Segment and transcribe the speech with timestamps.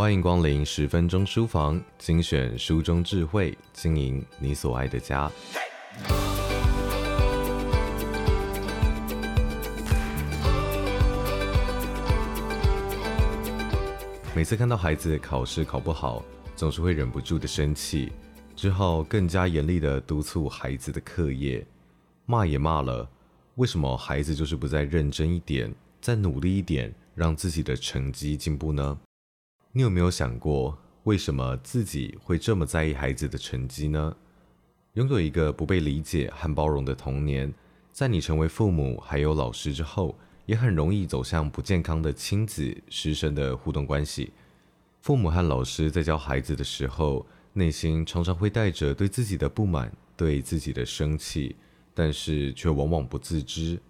[0.00, 5.30] 欢迎光临十分钟书房，精选书中智慧，经营你所爱的家。
[14.34, 16.24] 每次看到孩子考试考不好，
[16.56, 18.10] 总是会忍不住的生气，
[18.56, 21.62] 只好更加严厉的督促孩子的课业。
[22.24, 23.06] 骂也骂了，
[23.56, 25.70] 为什么孩子就是不再认真一点，
[26.00, 28.98] 再努力一点，让自己的成绩进步呢？
[29.72, 34.16] 你有没有想过，为什么自己会这么在意孩子的成绩呢？
[34.94, 37.54] 拥有一个不被理解和包容的童年，
[37.92, 44.32] 在你成为父母还有老师之后，也很容易走向不健康的亲子师生的互动关系。
[45.02, 51.54] 父母和老师在教孩子的时候，内心常常会带着对自己的不满、对自己的生气，
[51.94, 53.80] 但是却往往不自知。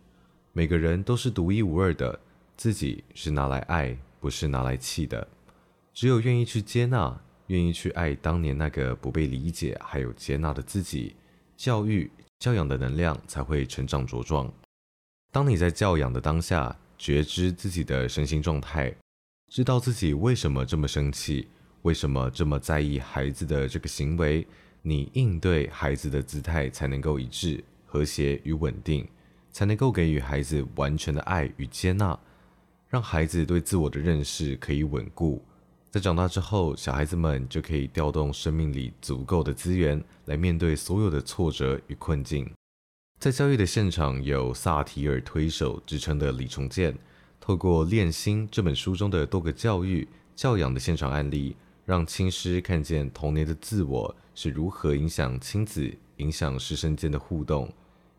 [0.53, 2.21] 每个人都是独一无二的，
[2.55, 5.27] 自己是拿来爱，不是拿来气的。
[6.01, 11.15] 只有愿意去接纳，愿意去爱当年那个不被理解还有接纳的自己，
[11.59, 14.51] 教育教养的能量才会成长茁壮。
[15.31, 18.91] 当你在教养的当下，觉知自己的身心状态，
[19.51, 21.47] 知道自己为什么这么生气，
[21.83, 24.47] 为什么这么在意孩子的这个行为，
[24.81, 29.07] 你应对孩子的姿态才能够一致、和谐与稳定，
[29.53, 32.19] 才能够给予孩子完全的爱与接纳，
[32.89, 35.45] 让孩子对自我的认识可以稳固。
[35.91, 42.49] 在长大之后，小孩子们就可以调动生命里足够的资源，来面对所有的挫折与困境。
[43.19, 46.97] 在教育的现场，有萨提尔推手之称的李重建，
[47.41, 57.69] 透过《练心》这本书中的多个教育教养的现场案例，让亲师看见童年的自我是如何影响亲子、影响师生间的互动，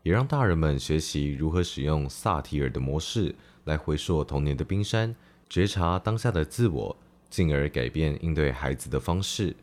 [0.02, 5.16] 也让大人们学习如何使用萨提尔的模式来回溯童年的冰山，
[5.48, 6.94] 觉察当下的自我，
[7.32, 9.56] 进而改变应对孩子的方式。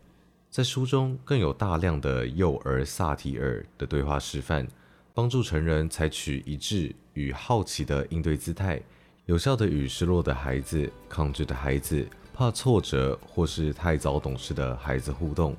[0.50, 4.68] 在书中更有大量的幼儿萨提尔的对话示范。
[5.12, 8.80] 帮助成人采取一致与好奇的应对姿态，
[9.26, 15.54] 有效地与失落的孩子、抗拒的孩子、怕挫折或是太早懂事的孩子互动。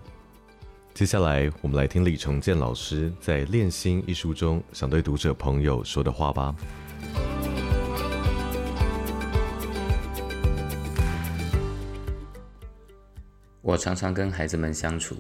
[0.95, 6.55] 接下来，我们来听李崇建老师在《练心》一书中想对读者朋友说的话吧。
[13.63, 15.17] 我常常跟孩子们相处，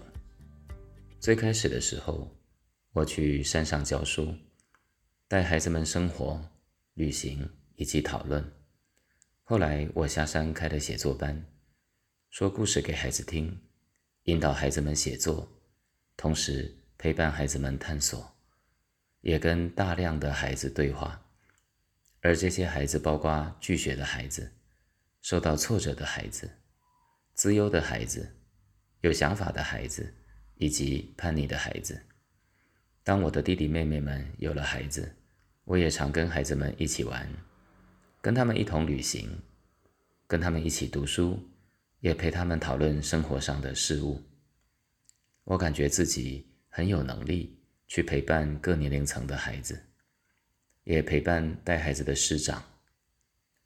[1.20, 2.36] 最开始的时候。
[2.92, 4.34] 我去山上教书，
[5.28, 6.44] 带孩子们生活、
[6.94, 8.44] 旅行以及讨论。
[9.44, 11.46] 后来我下山开了写作班，
[12.30, 13.56] 说故事给孩子听，
[14.24, 15.48] 引导孩子们写作，
[16.16, 18.36] 同时陪伴孩子们探索，
[19.20, 21.24] 也跟大量的孩子对话。
[22.22, 24.50] 而这些孩子包括拒绝的孩子、
[25.22, 26.50] 受到挫折的孩子、
[27.40, 28.36] 资优的孩子、
[29.00, 30.12] 有想法的孩子，
[30.56, 31.98] 以及叛逆的孩子。
[33.02, 35.16] 当我的弟弟妹妹们有了孩子，
[35.64, 37.26] 我也常跟孩子们一起玩，
[38.20, 39.40] 跟他们一同旅行，
[40.26, 41.42] 跟他们一起读书，
[42.00, 44.22] 也陪他们讨论生活上的事物。
[45.44, 47.58] 我感觉自己很有能力
[47.88, 49.82] 去陪伴各年龄层的孩子，
[50.84, 52.62] 也陪伴带孩子的师长，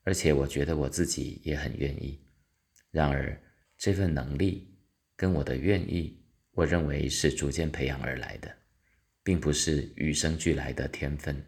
[0.04, 2.20] 而且我觉得我自己也很愿意。
[2.92, 3.36] 然而，
[3.84, 4.66] 这份能力
[5.14, 6.18] 跟我的愿意，
[6.52, 8.50] 我认为是逐渐培养而来的。
[9.22, 11.44] 并不是与生俱来的天分。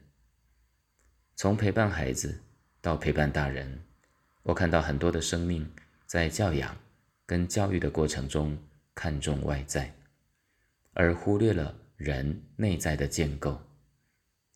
[1.34, 2.38] 从陪伴孩子
[2.82, 3.82] 到陪伴大人，
[4.42, 5.66] 我看到很多的生命
[6.04, 6.76] 在教养
[7.24, 8.54] 跟教育的过程中
[8.94, 9.94] 看重外在，
[10.92, 13.58] 而忽略了人内在的建构。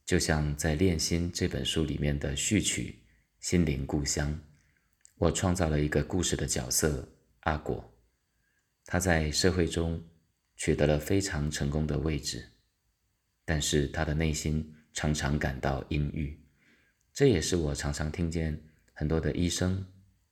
[0.04, 2.98] 就像在《练心》这本书里面的序曲
[3.46, 4.30] 《心灵故乡》，
[5.16, 7.08] 我创造了一个故事的角色
[7.40, 7.92] 阿果，
[8.84, 10.02] 他在社会中
[10.56, 12.44] 取得了非常成功的位置。
[13.44, 16.40] 但是他的内心常常感到阴郁，
[17.12, 18.62] 这也是我常常听见
[18.92, 19.84] 很多的医生、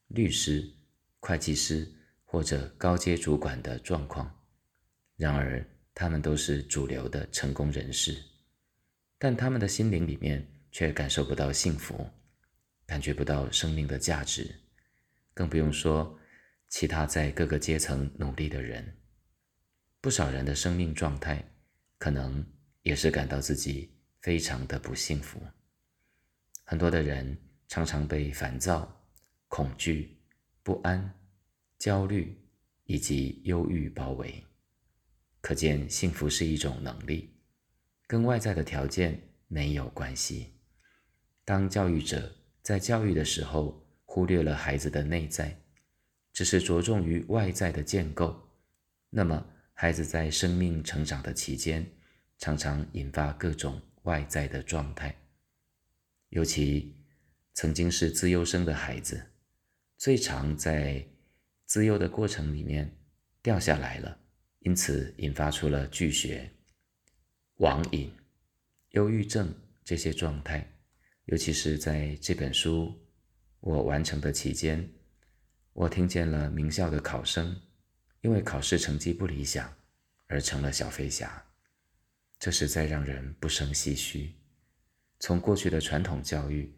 [0.09, 0.71] 律师、
[1.19, 1.91] 会计师
[2.25, 4.33] 或者高阶主管的状况。
[5.17, 8.17] 然而，他们都是主流的成功人士，
[9.19, 12.09] 但他们的心灵里面却感受不到幸福，
[12.87, 14.55] 感觉不到生命的价值，
[15.35, 16.18] 更不用说
[16.69, 18.97] 其他在各个阶层努力的人。
[20.01, 21.45] 不少人的生命状态
[21.99, 22.47] 可能。
[22.83, 25.39] 也是感到自己非常的不幸福。
[26.65, 27.37] 很多的人
[27.67, 29.05] 常常被烦躁、
[29.47, 30.17] 恐惧、
[30.63, 31.13] 不安、
[31.77, 32.35] 焦虑
[32.85, 34.43] 以及忧郁包围。
[35.43, 37.35] 可见，幸福是一种能力，
[38.07, 40.55] 跟外在的条件没有关系。
[41.45, 45.61] 当教育者在教育的时候忽略了孩子的内在，
[46.39, 48.49] 只是着重于外在的建构，
[49.11, 51.85] 那么孩子在生命成长的期间，
[52.39, 55.13] 常常引发各种外在的状态。
[56.29, 56.95] 尤其
[57.55, 59.21] 曾经是资优生的孩子，
[59.97, 61.05] 最常在
[61.65, 62.97] 资优的过程里面
[63.43, 64.17] 掉下来了，
[64.61, 66.49] 因此引发出了拒学、
[67.57, 68.15] 网瘾、
[68.91, 69.53] 忧郁症
[69.85, 70.73] 这些状态。
[71.25, 72.97] 尤其是在这本书
[73.59, 74.89] 我完成的期间，
[75.79, 77.57] 我听见了名校的考生
[78.23, 79.73] 因为考试成绩不理想
[80.27, 81.41] 而成了小飞侠，
[82.37, 84.35] 这实在让人不胜唏嘘。
[85.21, 86.77] 从过去的传统教育，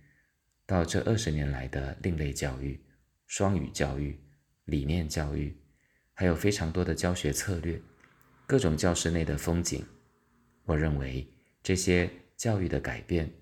[0.66, 2.78] 到这二十年来的另类教育、
[3.26, 4.20] 双语教育、
[4.66, 5.58] 理念教育，
[6.12, 7.80] 还有非常多的教学策略，
[8.46, 9.82] 各种教室内的风景，
[10.64, 11.26] 我认为
[11.62, 13.32] 这些教育的改变，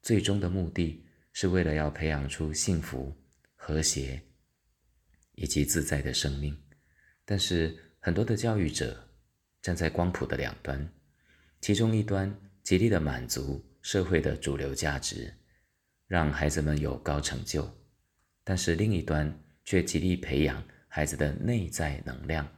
[0.00, 1.04] 最终的目的
[1.34, 3.14] 是为了要培养出幸福、
[3.54, 4.18] 和谐
[5.34, 6.56] 以及自在的生命。
[7.24, 9.08] 但是很多的教育者
[9.62, 10.88] 站在光谱的两端，
[11.60, 13.64] 其中一端极力的满足。
[13.84, 15.30] 社会的主流价值，
[16.06, 17.70] 让孩子们有高成就，
[18.42, 19.30] 但是另一端
[19.62, 22.48] 却极力培养孩子的内在能量，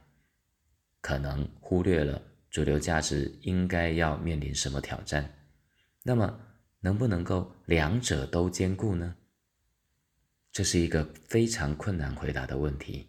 [1.01, 5.29] 可能忽略了主流价值应该要面临什么挑战。
[6.01, 6.39] 那么，
[6.79, 9.13] 能不能够两者都兼顾呢？
[10.51, 13.07] 这是一个非常困难回答的问题，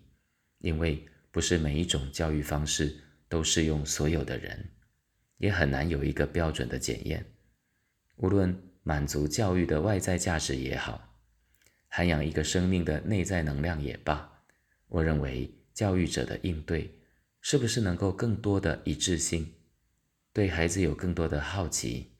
[0.59, 2.95] 因为不是每一种教育方式
[3.29, 4.69] 都适用所有的人，
[5.39, 7.25] 也很难有一个标准的检验。
[8.17, 11.17] 无论满足教育的外在价值也好，
[11.89, 14.43] 涵养一个生命的内在能量也罢，
[14.89, 16.99] 我认为教育者的应对
[17.41, 19.55] 是不是能够更多的一致性，
[20.33, 22.13] 对孩子有更多的好奇，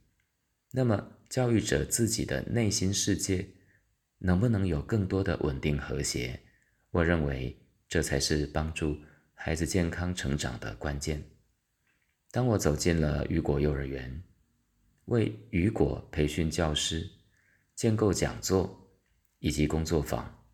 [0.71, 3.49] 那么教育者自己的内心世界
[4.19, 6.41] 能不能有更多的稳定和谐？
[6.91, 7.57] 我认为
[7.89, 8.99] 这才是帮助
[9.35, 11.23] 孩子健康成长的关键。
[12.31, 14.23] 当我走进了雨果幼儿园。
[15.07, 17.09] 为雨果培训教师、
[17.75, 18.93] 建构讲座
[19.39, 20.45] 以及工作坊，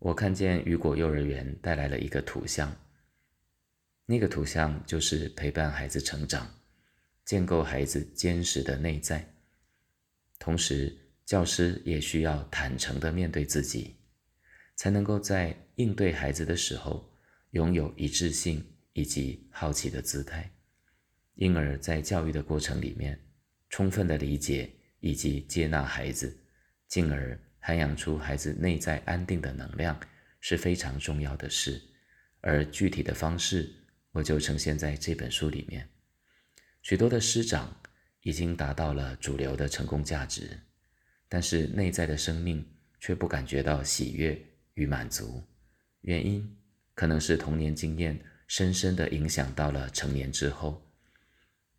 [0.00, 2.74] 我看见雨果幼儿园带来了一个图像。
[4.04, 6.52] 那个图像就是陪伴孩子成长，
[7.24, 9.32] 建构孩子坚实的内在。
[10.40, 13.96] 同时，教师也需要坦诚地面对自己，
[14.76, 17.12] 才能够在应对孩子的时候
[17.50, 20.50] 拥有一致性以及好奇的姿态，
[21.34, 23.20] 因而，在教育的过程里面。
[23.70, 26.38] 充分的理解以及接纳孩子，
[26.86, 29.98] 进而涵养出孩子内在安定的能量，
[30.38, 31.82] 是非常重要的事。
[32.40, 33.74] 而具体的方式，
[34.12, 35.88] 我就呈现在这本书里面。
[36.82, 37.76] 许多的师长
[38.20, 40.56] 已经达到了主流的成功价值，
[41.28, 42.64] 但是内在的生命
[43.00, 44.40] 却不感觉到喜悦
[44.74, 45.42] 与满足。
[46.00, 46.56] 原因
[46.94, 50.82] 可能是童年经验深深的影响到了成年之后，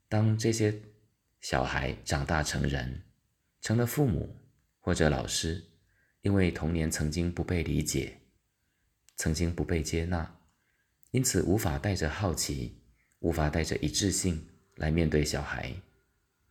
[0.08, 0.74] 当这些。
[1.42, 3.04] 小孩长大成人，
[3.62, 4.36] 成了父母
[4.80, 5.64] 或者老师，
[6.22, 8.18] 因为童年曾经不被理解，
[9.16, 10.40] 曾经不被接纳，
[11.12, 12.82] 因此无法带着好奇，
[13.20, 14.44] 无法带着一致性
[14.78, 15.72] 来面对小孩。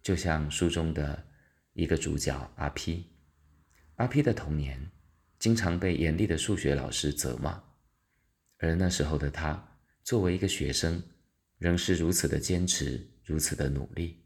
[0.01, 1.27] 就像书中的
[1.75, 3.05] 一个主角阿 P，
[3.97, 4.91] 阿 P 的童年
[5.39, 7.63] 经常被严厉的数学老师责骂，
[8.59, 9.63] 而那时候的他
[10.05, 11.03] 作为一个学生，
[11.59, 14.25] 仍是如此的坚持，如此的努力。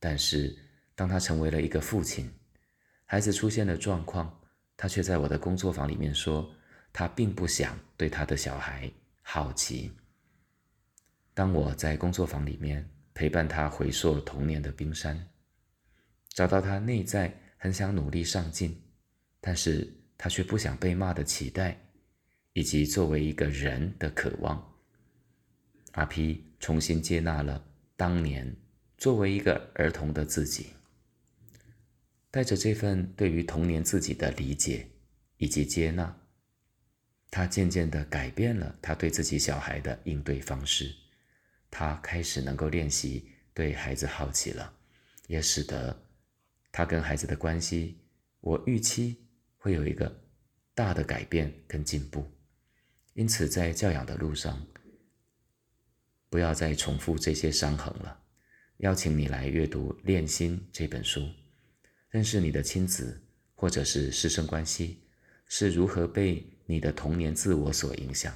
[0.00, 0.56] 但是，
[0.96, 2.28] 当他成为了一个父亲，
[3.04, 4.40] 孩子出现了状况，
[4.76, 6.52] 他却在我的工作坊里面说，
[6.92, 8.90] 他并不想对他的小孩
[9.22, 9.92] 好奇。
[11.34, 15.24] 当我在工作坊里面陪伴他回溯童年的冰山，
[16.30, 18.82] 找到他内在很想努力上进，
[19.40, 21.78] 但是他却不想被骂的期待，
[22.52, 24.74] 以及作为一个人的渴望，
[25.92, 27.64] 阿 P 重新接纳了
[27.96, 28.56] 当年。
[28.96, 30.74] 作为一个儿童的自己，
[32.30, 34.86] 带着这份对于童年自己的理解
[35.38, 36.14] 以及接纳，
[37.30, 40.94] 他渐渐地改变了他对自己小孩的应对方式。
[41.70, 44.70] 他开始能够练习对孩子好奇了，
[45.28, 45.98] 也使得
[46.72, 47.98] 他跟孩子的关系，
[48.40, 49.16] 我预期
[49.56, 50.22] 会有一个
[50.74, 52.30] 大的改变跟进步。
[53.14, 54.66] 因此，在教养的路上，
[56.28, 58.22] 不要再重复这些伤痕了。
[58.78, 61.28] 邀请你来阅读《恋心》这本书，
[62.08, 63.20] 认识你的亲子
[63.54, 65.02] 或者是师生关系
[65.46, 68.34] 是如何被你的童年自我所影响，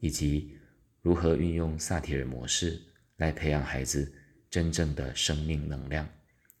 [0.00, 0.58] 以及
[1.00, 2.78] 如何运用萨提尔模式
[3.16, 4.12] 来培养孩子
[4.50, 6.06] 真正的生命能量，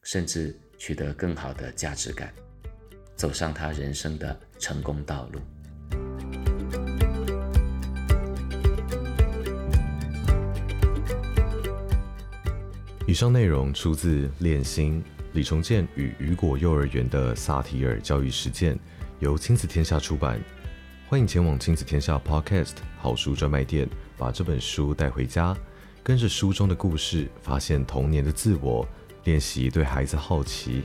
[0.04, 2.34] 甚至取得更好的价值感
[3.14, 5.40] 走上他人生的成功道路。
[13.06, 15.00] 以上内容出自练心
[15.34, 18.76] 李重建与雨果幼儿园的萨提尔教育实践
[19.20, 20.42] 由亲子天下出版。
[21.08, 25.56] 欢迎前往亲子天下 podcast 好书专卖店把这本书带回家
[26.02, 28.84] 跟着书中的故事发现童年的自我
[29.24, 30.82] 练习对孩子好奇。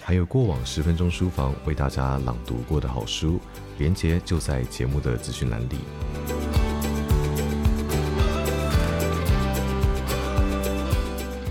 [0.00, 3.38] 还有过往十分钟书房为大家朗读过的好书，
[3.76, 5.76] 连结就在节目的资讯栏里。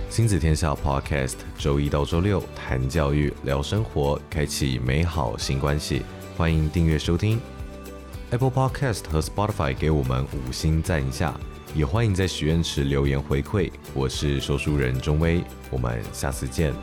[0.10, 6.02] 亲子天下 Podcast，周一到周六谈教育、聊生活，开启美好新关系。
[6.36, 7.40] 欢迎订阅收听
[8.32, 11.40] Apple Podcast 和 Spotify，给我们五星赞一下。
[11.76, 13.72] 也欢迎在许愿池留言回馈。
[13.94, 16.74] 我是说书人钟威，我们下次见。